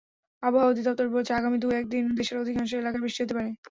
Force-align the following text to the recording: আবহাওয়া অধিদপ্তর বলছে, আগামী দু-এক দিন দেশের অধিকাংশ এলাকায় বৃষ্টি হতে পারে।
আবহাওয়া 0.43 0.71
অধিদপ্তর 0.71 1.07
বলছে, 1.09 1.31
আগামী 1.33 1.57
দু-এক 1.59 1.85
দিন 1.87 2.03
দেশের 2.15 2.37
অধিকাংশ 2.37 2.71
এলাকায় 2.73 3.03
বৃষ্টি 3.03 3.21
হতে 3.23 3.35
পারে। 3.37 3.51